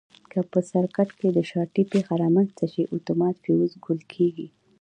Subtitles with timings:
[0.31, 4.47] که په سرکټ کې د شارټي پېښه رامنځته شي اتومات فیوز ګل کېږي.